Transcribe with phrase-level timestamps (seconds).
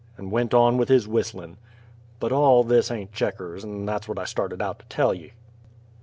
[0.17, 1.57] _"and went on with his whistlin'.
[2.19, 5.33] But all this hain't Checkers, and that's what I started out to tell ye.